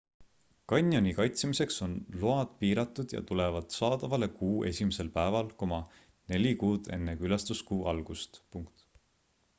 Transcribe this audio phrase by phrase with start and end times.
[0.71, 1.91] kanjoni kaitsemiseks on
[2.23, 5.53] load piiratud ja tulevad saadavale kuu esimesel päeval
[6.33, 8.45] neli kuud enne külastuskuu algust